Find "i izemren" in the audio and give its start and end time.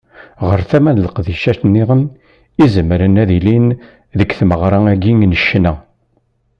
2.09-3.15